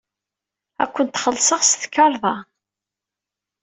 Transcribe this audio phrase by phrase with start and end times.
[0.81, 2.35] Ad kent-xellṣeɣ s tkarḍa.